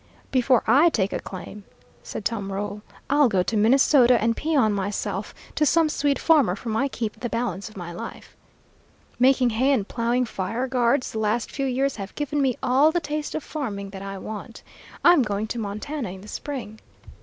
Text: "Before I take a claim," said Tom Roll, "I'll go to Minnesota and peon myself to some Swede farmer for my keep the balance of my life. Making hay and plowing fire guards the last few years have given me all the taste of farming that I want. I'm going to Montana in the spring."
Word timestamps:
"Before 0.31 0.63
I 0.65 0.89
take 0.89 1.13
a 1.13 1.19
claim," 1.19 1.63
said 2.01 2.25
Tom 2.25 2.51
Roll, 2.51 2.81
"I'll 3.07 3.29
go 3.29 3.43
to 3.43 3.55
Minnesota 3.55 4.19
and 4.19 4.35
peon 4.35 4.73
myself 4.73 5.31
to 5.53 5.63
some 5.63 5.89
Swede 5.89 6.17
farmer 6.17 6.55
for 6.55 6.69
my 6.69 6.87
keep 6.87 7.19
the 7.19 7.29
balance 7.29 7.69
of 7.69 7.77
my 7.77 7.91
life. 7.91 8.35
Making 9.19 9.51
hay 9.51 9.71
and 9.71 9.87
plowing 9.87 10.25
fire 10.25 10.65
guards 10.67 11.11
the 11.11 11.19
last 11.19 11.51
few 11.51 11.67
years 11.67 11.97
have 11.97 12.15
given 12.15 12.41
me 12.41 12.57
all 12.63 12.91
the 12.91 12.99
taste 12.99 13.35
of 13.35 13.43
farming 13.43 13.91
that 13.91 14.01
I 14.01 14.17
want. 14.17 14.63
I'm 15.05 15.21
going 15.21 15.45
to 15.45 15.59
Montana 15.59 16.09
in 16.09 16.21
the 16.21 16.27
spring." 16.27 16.79